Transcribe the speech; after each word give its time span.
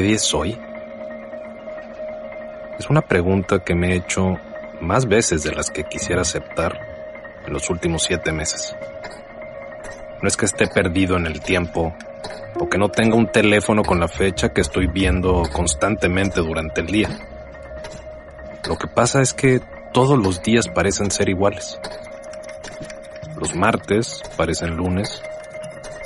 ¿Qué 0.00 0.06
día 0.06 0.16
es 0.16 0.32
hoy? 0.32 0.58
Es 2.78 2.88
una 2.88 3.02
pregunta 3.02 3.58
que 3.58 3.74
me 3.74 3.92
he 3.92 3.96
hecho 3.96 4.38
más 4.80 5.04
veces 5.04 5.42
de 5.42 5.52
las 5.52 5.70
que 5.70 5.84
quisiera 5.84 6.22
aceptar 6.22 6.80
en 7.46 7.52
los 7.52 7.68
últimos 7.68 8.04
siete 8.04 8.32
meses. 8.32 8.74
No 10.22 10.26
es 10.26 10.38
que 10.38 10.46
esté 10.46 10.68
perdido 10.68 11.18
en 11.18 11.26
el 11.26 11.42
tiempo 11.42 11.94
o 12.58 12.66
que 12.66 12.78
no 12.78 12.88
tenga 12.88 13.14
un 13.14 13.30
teléfono 13.30 13.82
con 13.82 14.00
la 14.00 14.08
fecha 14.08 14.54
que 14.54 14.62
estoy 14.62 14.86
viendo 14.86 15.42
constantemente 15.52 16.40
durante 16.40 16.80
el 16.80 16.86
día. 16.86 17.10
Lo 18.66 18.78
que 18.78 18.86
pasa 18.86 19.20
es 19.20 19.34
que 19.34 19.60
todos 19.92 20.18
los 20.18 20.42
días 20.42 20.66
parecen 20.68 21.10
ser 21.10 21.28
iguales. 21.28 21.78
Los 23.36 23.54
martes 23.54 24.22
parecen 24.38 24.78
lunes, 24.78 25.22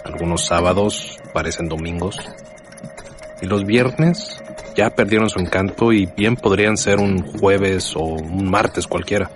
algunos 0.05 0.47
sábados 0.47 1.17
parecen 1.33 1.69
domingos 1.69 2.19
y 3.45 3.47
los 3.47 3.64
viernes 3.64 4.42
ya 4.75 4.91
perdieron 4.91 5.28
su 5.28 5.39
encanto 5.39 5.92
y 5.92 6.06
bien 6.06 6.34
podrían 6.34 6.78
ser 6.78 6.98
un 6.98 7.23
jueves 7.39 7.95
o 7.95 8.01
un 8.01 8.51
martes 8.51 8.86
cualquiera. 8.86 9.31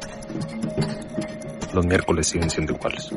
Los 1.75 1.85
miércoles 1.85 2.27
siguen 2.27 2.49
siendo 2.49 2.73
iguales. 2.73 3.11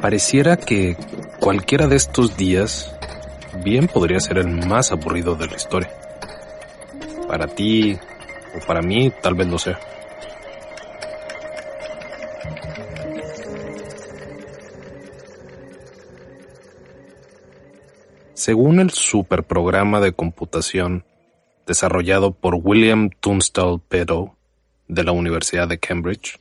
Pareciera 0.00 0.58
que 0.58 0.96
cualquiera 1.40 1.88
de 1.88 1.96
estos 1.96 2.36
días 2.36 2.94
bien 3.64 3.88
podría 3.88 4.20
ser 4.20 4.38
el 4.38 4.66
más 4.66 4.92
aburrido 4.92 5.34
de 5.34 5.46
la 5.46 5.56
historia. 5.56 5.90
Para 7.26 7.46
ti 7.46 7.98
o 8.54 8.66
para 8.66 8.82
mí 8.82 9.10
tal 9.22 9.34
vez 9.34 9.48
lo 9.48 9.58
sea. 9.58 9.78
Según 18.48 18.80
el 18.80 18.88
superprograma 18.88 20.00
de 20.00 20.12
computación 20.12 21.04
desarrollado 21.66 22.32
por 22.32 22.54
William 22.54 23.10
Tunstall 23.20 23.78
Peto 23.78 24.36
de 24.86 25.04
la 25.04 25.12
Universidad 25.12 25.68
de 25.68 25.78
Cambridge, 25.78 26.40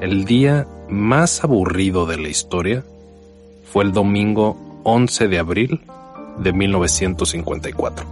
el 0.00 0.24
día 0.24 0.66
más 0.88 1.44
aburrido 1.44 2.06
de 2.06 2.16
la 2.16 2.28
historia 2.30 2.82
fue 3.70 3.84
el 3.84 3.92
domingo 3.92 4.80
11 4.84 5.28
de 5.28 5.38
abril 5.38 5.82
de 6.38 6.54
1954. 6.54 8.06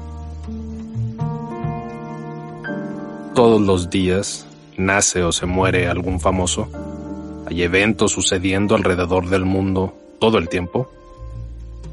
Todos 3.35 3.63
los 3.63 3.89
días 3.89 4.47
nace 4.77 5.23
o 5.23 5.33
se 5.33 5.47
muere 5.47 5.89
algún 5.89 6.21
famoso. 6.21 6.69
Hay 7.47 7.63
eventos 7.63 8.13
sucediendo 8.13 8.75
alrededor 8.75 9.31
del 9.31 9.47
mundo 9.47 9.95
todo 10.21 10.37
el 10.37 10.51
tiempo. 10.51 10.91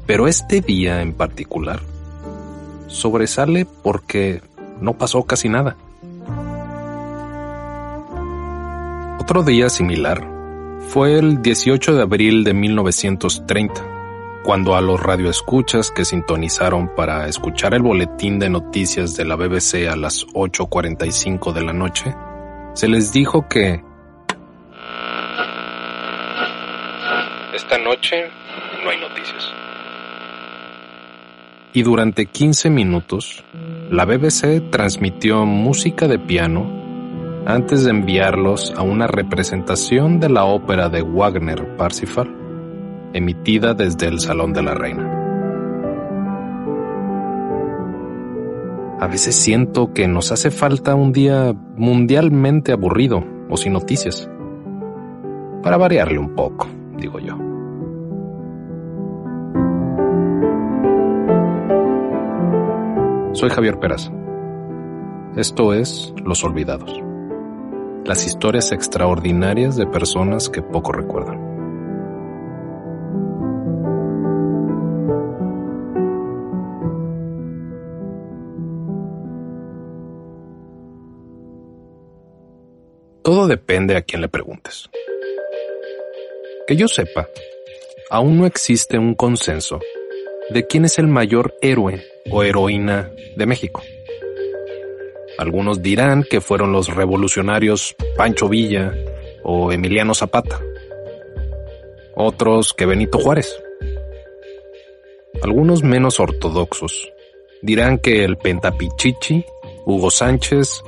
Pero 0.06 0.28
este 0.28 0.60
día 0.60 1.00
en 1.00 1.12
particular 1.12 1.80
sobresale 2.88 3.64
porque 3.64 4.42
no 4.80 4.94
pasó 4.94 5.24
casi 5.24 5.48
nada. 5.48 5.76
Otro 9.20 9.42
día 9.42 9.70
similar 9.70 10.22
fue 10.88 11.18
el 11.18 11.40
18 11.40 11.94
de 11.94 12.02
abril 12.02 12.44
de 12.44 12.52
1930, 12.52 14.42
cuando 14.44 14.76
a 14.76 14.82
los 14.82 15.02
radioescuchas 15.02 15.90
que 15.90 16.04
sintonizaron 16.04 16.94
para 16.94 17.26
escuchar 17.26 17.72
el 17.72 17.82
boletín 17.82 18.38
de 18.38 18.50
noticias 18.50 19.16
de 19.16 19.24
la 19.24 19.36
BBC 19.36 19.88
a 19.90 19.96
las 19.96 20.26
8.45 20.26 21.52
de 21.52 21.62
la 21.62 21.72
noche, 21.72 22.14
se 22.74 22.86
les 22.86 23.12
dijo 23.12 23.48
que 23.48 23.82
esta 27.54 27.78
noche 27.78 28.28
no 28.84 28.90
hay 28.90 29.00
noticias. 29.00 29.54
Y 31.76 31.82
durante 31.82 32.26
15 32.26 32.70
minutos, 32.70 33.44
la 33.90 34.04
BBC 34.04 34.70
transmitió 34.70 35.44
música 35.44 36.06
de 36.06 36.20
piano 36.20 36.70
antes 37.46 37.82
de 37.82 37.90
enviarlos 37.90 38.72
a 38.76 38.82
una 38.82 39.08
representación 39.08 40.20
de 40.20 40.28
la 40.28 40.44
ópera 40.44 40.88
de 40.88 41.02
Wagner 41.02 41.76
Parsifal, 41.76 42.32
emitida 43.12 43.74
desde 43.74 44.06
el 44.06 44.20
Salón 44.20 44.52
de 44.52 44.62
la 44.62 44.74
Reina. 44.74 45.10
A 49.00 49.08
veces 49.08 49.34
siento 49.34 49.92
que 49.92 50.06
nos 50.06 50.30
hace 50.30 50.52
falta 50.52 50.94
un 50.94 51.12
día 51.12 51.56
mundialmente 51.76 52.70
aburrido 52.70 53.24
o 53.50 53.56
sin 53.56 53.72
noticias. 53.72 54.30
Para 55.64 55.76
variarle 55.76 56.20
un 56.20 56.36
poco, 56.36 56.68
digo 56.96 57.18
yo. 57.18 57.53
Soy 63.34 63.50
Javier 63.50 63.80
Peraza. 63.80 64.12
Esto 65.36 65.74
es 65.74 66.14
Los 66.24 66.44
Olvidados. 66.44 67.02
Las 68.04 68.24
historias 68.28 68.70
extraordinarias 68.70 69.74
de 69.74 69.88
personas 69.88 70.48
que 70.48 70.62
poco 70.62 70.92
recuerdan. 70.92 71.40
Todo 83.24 83.48
depende 83.48 83.96
a 83.96 84.02
quién 84.02 84.22
le 84.22 84.28
preguntes. 84.28 84.88
Que 86.68 86.76
yo 86.76 86.86
sepa, 86.86 87.26
aún 88.10 88.38
no 88.38 88.46
existe 88.46 88.96
un 88.96 89.16
consenso 89.16 89.80
de 90.50 90.68
quién 90.68 90.84
es 90.84 91.00
el 91.00 91.08
mayor 91.08 91.56
héroe 91.60 92.13
o 92.30 92.42
heroína 92.42 93.10
de 93.36 93.46
México. 93.46 93.82
Algunos 95.38 95.82
dirán 95.82 96.24
que 96.28 96.40
fueron 96.40 96.72
los 96.72 96.94
revolucionarios 96.94 97.96
Pancho 98.16 98.48
Villa 98.48 98.94
o 99.42 99.72
Emiliano 99.72 100.14
Zapata. 100.14 100.60
Otros 102.14 102.72
que 102.72 102.86
Benito 102.86 103.18
Juárez. 103.18 103.54
Algunos 105.42 105.82
menos 105.82 106.20
ortodoxos 106.20 107.12
dirán 107.62 107.98
que 107.98 108.24
el 108.24 108.36
Pentapichichi, 108.36 109.44
Hugo 109.84 110.10
Sánchez 110.10 110.82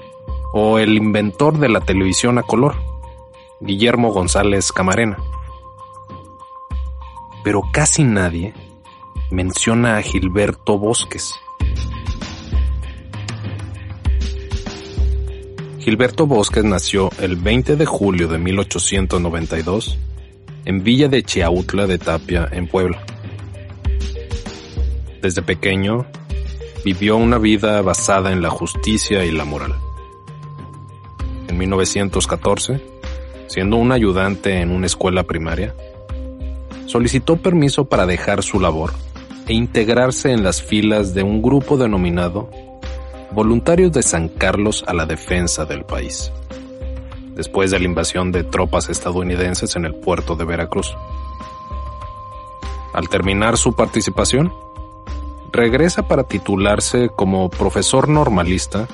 o 0.53 0.79
el 0.79 0.97
inventor 0.97 1.59
de 1.59 1.69
la 1.69 1.81
televisión 1.81 2.39
a 2.39 2.43
color, 2.43 2.75
Guillermo 3.61 4.13
González 4.13 4.71
Camarena. 4.71 5.17
Pero 7.43 7.63
casi 7.73 8.05
nadie 8.05 8.55
menciona 9.31 9.97
a 9.97 10.03
Gilberto 10.03 10.79
Bosques. 10.79 11.35
Gilberto 15.81 16.27
Bosques 16.27 16.65
nació 16.65 17.11
el 17.21 17.37
20 17.37 17.77
de 17.77 17.87
julio 17.87 18.29
de 18.29 18.39
1892 18.39 19.99
en 20.65 20.83
Villa 20.83 21.09
de 21.09 21.23
Chiautla 21.23 21.87
de 21.87 21.99
Tapia, 21.99 22.49
en 22.53 22.69
Puebla. 22.69 23.05
Desde 25.23 25.43
pequeño, 25.43 26.07
vivió 26.85 27.17
una 27.17 27.39
vida 27.39 27.83
basada 27.83 28.33
en 28.33 28.43
la 28.43 28.51
justicia 28.51 29.25
y 29.25 29.33
la 29.33 29.45
moral. 29.45 29.75
En 31.49 31.59
1914, 31.59 32.81
siendo 33.49 33.77
un 33.77 33.91
ayudante 33.91 34.61
en 34.61 34.71
una 34.71 34.87
escuela 34.87 35.25
primaria, 35.25 35.75
solicitó 36.87 37.37
permiso 37.37 37.87
para 37.87 38.07
dejar 38.07 38.43
su 38.43 38.61
labor 38.61 38.93
e 39.47 39.55
integrarse 39.55 40.33
en 40.33 40.43
las 40.43 40.63
filas 40.63 41.15
de 41.15 41.23
un 41.23 41.41
grupo 41.41 41.77
denominado 41.77 42.51
Voluntarios 43.33 43.93
de 43.93 44.03
San 44.03 44.29
Carlos 44.29 44.85
a 44.87 44.95
la 44.95 45.05
Defensa 45.05 45.65
del 45.65 45.85
País, 45.85 46.33
después 47.35 47.71
de 47.71 47.79
la 47.79 47.85
invasión 47.85 48.33
de 48.33 48.45
tropas 48.45 48.89
estadounidenses 48.89 49.77
en 49.77 49.85
el 49.85 49.95
puerto 49.95 50.37
de 50.37 50.45
Veracruz. 50.45 50.95
Al 52.95 53.09
terminar 53.09 53.59
su 53.59 53.75
participación, 53.75 54.53
regresa 55.53 56.09
para 56.09 56.25
titularse 56.25 57.11
como 57.15 57.51
profesor 57.51 58.09
normalista 58.09 58.87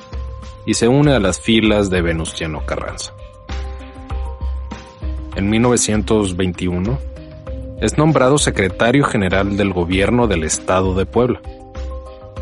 y 0.65 0.73
se 0.73 0.87
une 0.87 1.13
a 1.13 1.19
las 1.19 1.39
filas 1.39 1.89
de 1.89 2.01
Venustiano 2.01 2.65
Carranza. 2.65 3.13
En 5.35 5.49
1921, 5.49 7.12
es 7.83 7.97
nombrado 7.97 8.37
secretario 8.37 9.03
general 9.03 9.57
del 9.57 9.73
gobierno 9.73 10.27
del 10.27 10.45
estado 10.45 10.95
de 10.95 11.05
Puebla. 11.05 11.41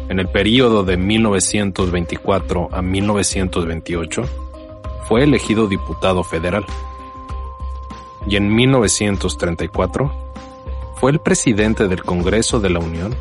En 0.07 0.19
el 0.19 0.27
período 0.27 0.83
de 0.83 0.97
1924 0.97 2.69
a 2.71 2.83
1928, 2.83 4.23
fue 5.07 5.23
elegido 5.23 5.67
diputado 5.67 6.23
federal. 6.23 6.63
Y 8.27 8.35
en 8.35 8.53
1934, 8.53 10.11
fue 10.97 11.09
el 11.09 11.19
presidente 11.19 11.87
del 11.87 12.03
Congreso 12.03 12.59
de 12.59 12.69
la 12.69 12.77
Unión 12.77 13.15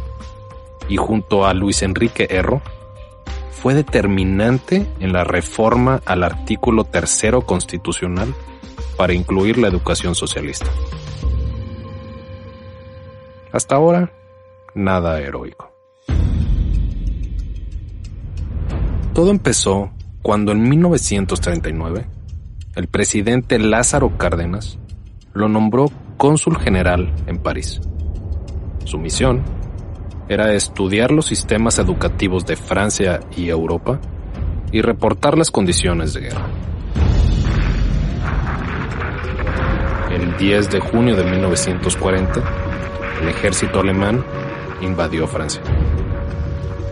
y 0.91 0.99
junto 0.99 1.47
a 1.47 1.55
Luis 1.55 1.81
Enrique 1.81 2.27
Erro, 2.29 2.61
fue 3.51 3.73
determinante 3.73 4.87
en 5.01 5.15
la 5.15 5.25
reforma 5.25 6.03
al 6.05 6.23
artículo 6.23 6.85
tercero 6.85 7.41
constitucional 7.47 8.35
para 8.99 9.15
incluir 9.15 9.57
la 9.57 9.69
educación 9.69 10.15
socialista. 10.15 10.67
Hasta 13.53 13.75
ahora, 13.75 14.13
nada 14.75 15.21
heroico. 15.21 15.73
Todo 19.13 19.31
empezó 19.31 19.91
cuando 20.23 20.53
en 20.53 20.69
1939 20.69 22.07
el 22.77 22.87
presidente 22.87 23.59
Lázaro 23.59 24.17
Cárdenas 24.17 24.79
lo 25.33 25.49
nombró 25.49 25.91
cónsul 26.17 26.59
general 26.59 27.13
en 27.27 27.39
París. 27.39 27.81
Su 28.85 28.99
misión 28.99 29.43
era 30.29 30.55
estudiar 30.55 31.11
los 31.11 31.27
sistemas 31.27 31.81
educativos 31.81 32.47
de 32.47 32.55
Francia 32.55 33.21
y 33.37 33.49
Europa 33.49 34.01
y 34.71 34.81
reportar 34.81 35.37
las 35.37 35.51
condiciones 35.51 36.15
de 36.15 36.21
guerra. 36.21 36.47
El 40.13 40.37
10 40.37 40.71
de 40.71 40.81
junio 40.81 41.17
de 41.17 41.25
1940, 41.25 42.70
el 43.21 43.29
ejército 43.29 43.81
alemán 43.81 44.25
invadió 44.81 45.27
Francia. 45.27 45.63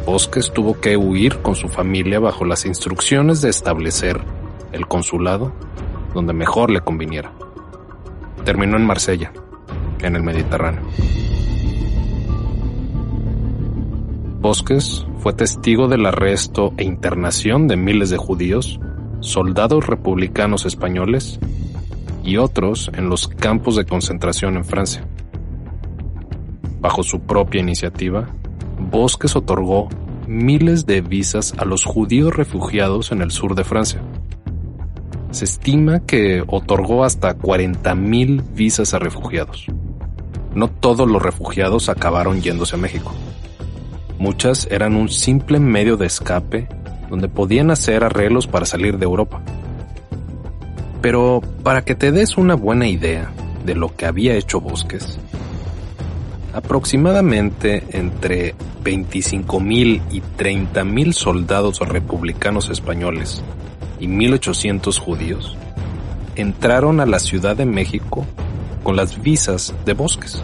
Bosques 0.05 0.53
tuvo 0.53 0.81
que 0.81 0.97
huir 0.97 1.39
con 1.39 1.55
su 1.55 1.69
familia 1.69 2.21
bajo 2.21 2.45
las 2.45 2.67
instrucciones 2.67 3.41
de 3.41 3.51
establecer 3.51 4.21
el 4.73 4.87
consulado 4.87 5.53
donde 6.15 6.33
mejor 6.33 6.71
le 6.71 6.81
conviniera. 6.81 7.33
Terminó 8.45 8.77
en 8.77 8.87
Marsella, 8.87 9.33
en 10.01 10.17
el 10.17 10.23
Mediterráneo. 10.23 10.83
Bosques 14.41 15.07
fue 15.19 15.33
testigo 15.33 15.89
del 15.89 16.07
arresto 16.07 16.73
e 16.77 16.85
internación 16.85 17.69
de 17.69 17.77
miles 17.77 18.09
de 18.09 18.17
judíos, 18.17 18.81
soldados 19.21 19.87
republicanos 19.87 20.65
españoles 20.65 21.39
y 22.23 22.37
otros 22.37 22.91
en 22.95 23.09
los 23.09 23.29
campos 23.29 23.77
de 23.77 23.85
concentración 23.85 24.57
en 24.57 24.65
Francia. 24.65 25.07
Bajo 26.81 27.03
su 27.03 27.21
propia 27.21 27.61
iniciativa, 27.61 28.29
Bosques 28.79 29.35
otorgó 29.35 29.89
miles 30.27 30.87
de 30.87 31.01
visas 31.01 31.55
a 31.59 31.65
los 31.65 31.85
judíos 31.85 32.37
refugiados 32.37 33.11
en 33.13 33.23
el 33.23 33.31
sur 33.31 33.55
de 33.55 33.65
Francia. 33.65 34.01
Se 35.31 35.45
estima 35.45 36.01
que 36.01 36.43
otorgó 36.47 37.05
hasta 37.05 37.37
40.000 37.37 38.43
visas 38.55 38.95
a 38.95 38.99
refugiados. 38.99 39.67
No 40.55 40.69
todos 40.69 41.09
los 41.09 41.23
refugiados 41.23 41.89
acabaron 41.89 42.41
yéndose 42.41 42.77
a 42.77 42.79
México. 42.79 43.13
Muchas 44.19 44.67
eran 44.71 44.97
un 44.97 45.09
simple 45.09 45.61
medio 45.61 45.97
de 45.97 46.07
escape 46.07 46.69
donde 47.11 47.29
podían 47.29 47.71
hacer 47.71 48.05
arreglos 48.05 48.47
para 48.47 48.67
salir 48.67 48.99
de 48.99 49.05
Europa. 49.05 49.43
Pero 51.01 51.41
para 51.63 51.85
que 51.85 51.95
te 51.95 52.13
des 52.13 52.37
una 52.37 52.55
buena 52.55 52.89
idea 52.89 53.31
de 53.65 53.75
lo 53.75 53.95
que 53.95 54.07
había 54.07 54.35
hecho 54.35 54.61
Bosques, 54.61 55.19
aproximadamente 56.53 57.85
entre 57.91 58.55
25.000 58.83 60.03
y 60.11 60.21
30.000 60.21 61.12
soldados 61.12 61.81
republicanos 61.81 62.71
españoles 62.71 63.43
y 64.00 64.06
1.800 64.06 64.99
judíos 64.99 65.56
entraron 66.37 67.00
a 67.00 67.06
la 67.06 67.19
Ciudad 67.19 67.56
de 67.56 67.67
México 67.67 68.25
con 68.83 68.97
las 68.97 69.21
visas 69.21 69.75
de 69.85 69.93
Bosques. 69.93 70.43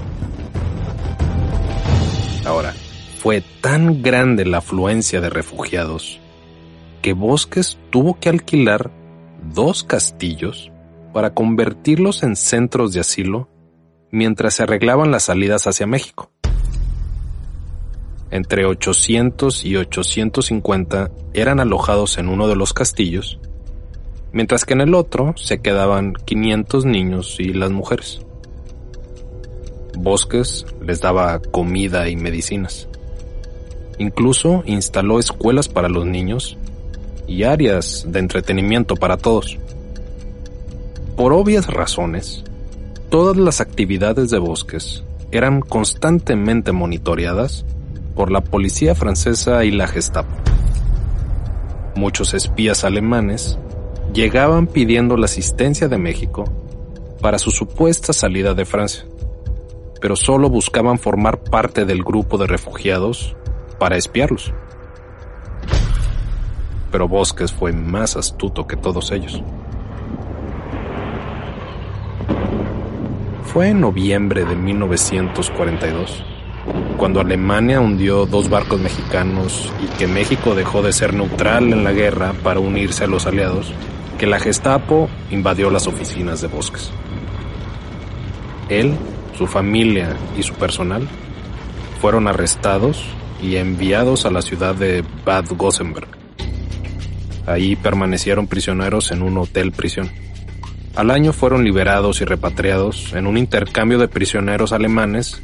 Ahora, 2.44 2.74
fue 3.18 3.42
tan 3.60 4.02
grande 4.02 4.44
la 4.44 4.58
afluencia 4.58 5.20
de 5.20 5.30
refugiados 5.30 6.20
que 7.00 7.12
Bosques 7.12 7.78
tuvo 7.90 8.18
que 8.18 8.28
alquilar 8.28 8.90
dos 9.54 9.84
castillos 9.84 10.70
para 11.12 11.32
convertirlos 11.32 12.22
en 12.22 12.34
centros 12.34 12.92
de 12.92 13.00
asilo 13.00 13.48
mientras 14.14 14.54
se 14.54 14.62
arreglaban 14.62 15.10
las 15.10 15.24
salidas 15.24 15.66
hacia 15.66 15.88
México. 15.88 16.30
Entre 18.30 18.64
800 18.64 19.64
y 19.64 19.76
850 19.76 21.10
eran 21.34 21.58
alojados 21.58 22.16
en 22.18 22.28
uno 22.28 22.46
de 22.46 22.54
los 22.54 22.72
castillos, 22.72 23.40
mientras 24.32 24.64
que 24.64 24.74
en 24.74 24.82
el 24.82 24.94
otro 24.94 25.34
se 25.36 25.60
quedaban 25.60 26.14
500 26.14 26.84
niños 26.84 27.36
y 27.40 27.52
las 27.52 27.72
mujeres. 27.72 28.20
Bosques 29.98 30.64
les 30.80 31.00
daba 31.00 31.40
comida 31.40 32.08
y 32.08 32.14
medicinas. 32.14 32.88
Incluso 33.98 34.62
instaló 34.64 35.18
escuelas 35.18 35.68
para 35.68 35.88
los 35.88 36.06
niños 36.06 36.56
y 37.26 37.42
áreas 37.42 38.04
de 38.08 38.20
entretenimiento 38.20 38.94
para 38.94 39.16
todos. 39.16 39.58
Por 41.16 41.32
obvias 41.32 41.66
razones, 41.66 42.44
Todas 43.14 43.36
las 43.36 43.60
actividades 43.60 44.30
de 44.30 44.40
bosques 44.40 45.04
eran 45.30 45.60
constantemente 45.60 46.72
monitoreadas 46.72 47.64
por 48.16 48.32
la 48.32 48.40
policía 48.40 48.96
francesa 48.96 49.64
y 49.64 49.70
la 49.70 49.86
Gestapo. 49.86 50.34
Muchos 51.94 52.34
espías 52.34 52.82
alemanes 52.82 53.56
llegaban 54.12 54.66
pidiendo 54.66 55.16
la 55.16 55.26
asistencia 55.26 55.86
de 55.86 55.96
México 55.96 56.42
para 57.20 57.38
su 57.38 57.52
supuesta 57.52 58.12
salida 58.12 58.52
de 58.52 58.64
Francia, 58.64 59.06
pero 60.00 60.16
solo 60.16 60.50
buscaban 60.50 60.98
formar 60.98 61.38
parte 61.38 61.84
del 61.84 62.02
grupo 62.02 62.36
de 62.36 62.48
refugiados 62.48 63.36
para 63.78 63.96
espiarlos. 63.96 64.52
Pero 66.90 67.06
Bosques 67.06 67.52
fue 67.52 67.72
más 67.72 68.16
astuto 68.16 68.66
que 68.66 68.76
todos 68.76 69.12
ellos. 69.12 69.40
Fue 73.54 73.68
en 73.68 73.80
noviembre 73.80 74.44
de 74.44 74.56
1942, 74.56 76.24
cuando 76.96 77.20
Alemania 77.20 77.78
hundió 77.78 78.26
dos 78.26 78.48
barcos 78.48 78.80
mexicanos 78.80 79.72
y 79.80 79.86
que 79.96 80.08
México 80.08 80.56
dejó 80.56 80.82
de 80.82 80.92
ser 80.92 81.14
neutral 81.14 81.72
en 81.72 81.84
la 81.84 81.92
guerra 81.92 82.32
para 82.42 82.58
unirse 82.58 83.04
a 83.04 83.06
los 83.06 83.26
aliados, 83.28 83.72
que 84.18 84.26
la 84.26 84.40
Gestapo 84.40 85.08
invadió 85.30 85.70
las 85.70 85.86
oficinas 85.86 86.40
de 86.40 86.48
Bosques. 86.48 86.90
Él, 88.68 88.96
su 89.38 89.46
familia 89.46 90.16
y 90.36 90.42
su 90.42 90.54
personal 90.54 91.06
fueron 92.00 92.26
arrestados 92.26 93.04
y 93.40 93.54
enviados 93.54 94.26
a 94.26 94.32
la 94.32 94.42
ciudad 94.42 94.74
de 94.74 95.04
Bad 95.24 95.44
Gossenberg. 95.56 96.08
Ahí 97.46 97.76
permanecieron 97.76 98.48
prisioneros 98.48 99.12
en 99.12 99.22
un 99.22 99.38
hotel 99.38 99.70
prisión. 99.70 100.10
Al 100.96 101.10
año 101.10 101.32
fueron 101.32 101.64
liberados 101.64 102.20
y 102.20 102.24
repatriados 102.24 103.14
en 103.14 103.26
un 103.26 103.36
intercambio 103.36 103.98
de 103.98 104.06
prisioneros 104.06 104.72
alemanes 104.72 105.42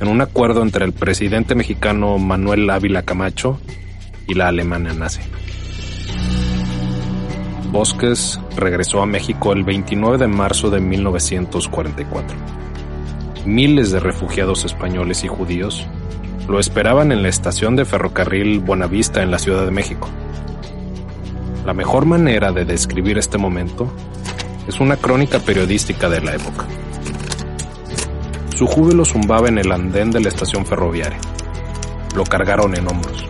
en 0.00 0.08
un 0.08 0.20
acuerdo 0.20 0.62
entre 0.62 0.84
el 0.84 0.92
presidente 0.92 1.54
mexicano 1.54 2.18
Manuel 2.18 2.68
Ávila 2.68 3.02
Camacho 3.02 3.60
y 4.26 4.34
la 4.34 4.48
alemana 4.48 4.92
nazi. 4.92 5.20
Bosques 7.70 8.40
regresó 8.56 9.00
a 9.00 9.06
México 9.06 9.52
el 9.52 9.62
29 9.62 10.18
de 10.18 10.26
marzo 10.26 10.70
de 10.70 10.80
1944. 10.80 12.36
Miles 13.44 13.92
de 13.92 14.00
refugiados 14.00 14.64
españoles 14.64 15.22
y 15.22 15.28
judíos 15.28 15.86
lo 16.48 16.58
esperaban 16.58 17.12
en 17.12 17.22
la 17.22 17.28
estación 17.28 17.76
de 17.76 17.84
ferrocarril 17.84 18.58
Buenavista 18.58 19.22
en 19.22 19.30
la 19.30 19.38
Ciudad 19.38 19.64
de 19.64 19.70
México. 19.70 20.08
La 21.64 21.74
mejor 21.74 22.06
manera 22.06 22.50
de 22.50 22.64
describir 22.64 23.18
este 23.18 23.38
momento 23.38 23.92
es 24.66 24.80
una 24.80 24.96
crónica 24.96 25.38
periodística 25.38 26.08
de 26.08 26.20
la 26.20 26.34
época. 26.34 26.66
Su 28.56 28.66
júbilo 28.66 29.04
zumbaba 29.04 29.48
en 29.48 29.58
el 29.58 29.72
andén 29.72 30.10
de 30.10 30.20
la 30.20 30.28
estación 30.28 30.66
ferroviaria. 30.66 31.18
lo 32.14 32.24
cargaron 32.24 32.76
en 32.76 32.88
hombros. 32.88 33.24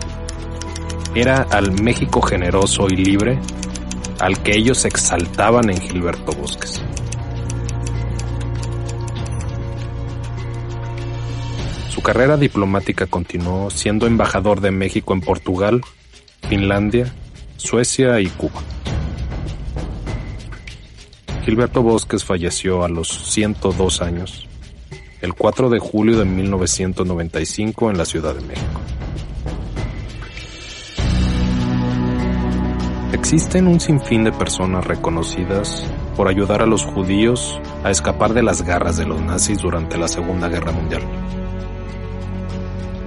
Era 1.13 1.47
al 1.51 1.71
México 1.81 2.21
generoso 2.21 2.87
y 2.89 2.95
libre 2.95 3.39
al 4.19 4.41
que 4.43 4.57
ellos 4.57 4.85
exaltaban 4.85 5.69
en 5.69 5.79
Gilberto 5.79 6.31
Bosques. 6.33 6.81
Su 11.89 12.01
carrera 12.01 12.37
diplomática 12.37 13.05
continuó 13.07 13.69
siendo 13.69 14.07
embajador 14.07 14.61
de 14.61 14.71
México 14.71 15.13
en 15.13 15.21
Portugal, 15.21 15.81
Finlandia, 16.49 17.13
Suecia 17.57 18.19
y 18.19 18.27
Cuba. 18.27 18.61
Gilberto 21.43 21.81
Bosques 21.81 22.23
falleció 22.23 22.83
a 22.83 22.87
los 22.87 23.07
102 23.07 24.03
años, 24.03 24.47
el 25.21 25.33
4 25.33 25.71
de 25.71 25.79
julio 25.79 26.19
de 26.19 26.25
1995 26.25 27.89
en 27.89 27.97
la 27.97 28.05
Ciudad 28.05 28.35
de 28.35 28.41
México. 28.41 28.79
Existen 33.11 33.67
un 33.67 33.79
sinfín 33.79 34.23
de 34.23 34.31
personas 34.31 34.85
reconocidas 34.85 35.83
por 36.15 36.27
ayudar 36.27 36.61
a 36.61 36.67
los 36.67 36.85
judíos 36.85 37.59
a 37.83 37.89
escapar 37.89 38.33
de 38.33 38.43
las 38.43 38.61
garras 38.61 38.97
de 38.97 39.07
los 39.07 39.19
nazis 39.19 39.57
durante 39.57 39.97
la 39.97 40.07
Segunda 40.07 40.47
Guerra 40.47 40.71
Mundial. 40.71 41.01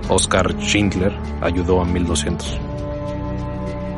Oscar 0.09 0.57
Schindler 0.59 1.17
ayudó 1.41 1.81
a 1.81 1.85
1200. 1.85 2.59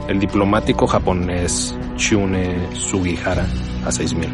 El 0.09 0.21
diplomático 0.21 0.87
japonés 0.87 1.75
Shune 1.97 2.69
Sugihara 2.75 3.47
a 3.87 3.90
6.000. 3.90 4.28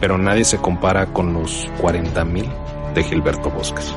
Pero 0.00 0.16
nadie 0.16 0.44
se 0.44 0.58
compara 0.58 1.06
con 1.06 1.32
los 1.32 1.68
40.000 1.80 2.94
de 2.94 3.02
Gilberto 3.02 3.50
Bosques. 3.50 3.92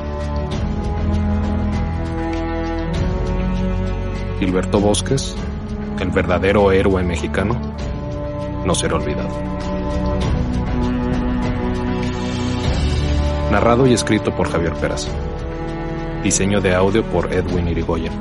Gilberto 4.40 4.80
Bosques, 4.80 5.36
el 6.00 6.10
verdadero 6.10 6.72
héroe 6.72 7.02
mexicano, 7.02 7.54
no 8.64 8.74
será 8.74 8.96
olvidado. 8.96 9.30
Narrado 13.50 13.86
y 13.86 13.94
escrito 13.94 14.34
por 14.34 14.50
Javier 14.50 14.74
Peraza. 14.74 15.10
Diseño 16.22 16.60
de 16.60 16.74
audio 16.74 17.04
por 17.04 17.32
Edwin 17.32 17.68
Irigoyen. 17.68 18.12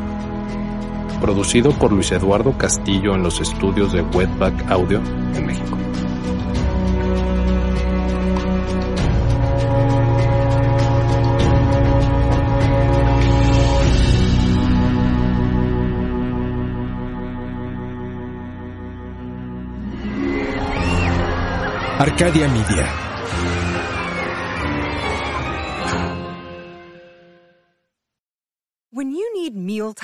Producido 1.22 1.72
por 1.72 1.92
Luis 1.92 2.12
Eduardo 2.12 2.58
Castillo 2.58 3.16
en 3.16 3.24
los 3.24 3.40
estudios 3.40 3.92
de 3.92 4.02
Wetback 4.02 4.72
Audio 4.72 5.02
en 5.36 5.46
México. 5.46 5.78
Arcadia 22.00 22.48
Media. 22.48 23.07